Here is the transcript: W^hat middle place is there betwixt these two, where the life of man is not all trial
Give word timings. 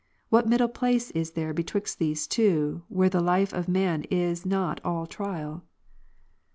W^hat 0.33 0.47
middle 0.47 0.67
place 0.67 1.11
is 1.11 1.33
there 1.33 1.53
betwixt 1.53 1.99
these 1.99 2.25
two, 2.25 2.81
where 2.87 3.07
the 3.07 3.21
life 3.21 3.53
of 3.53 3.67
man 3.67 4.01
is 4.09 4.47
not 4.47 4.81
all 4.83 5.05
trial 5.05 5.63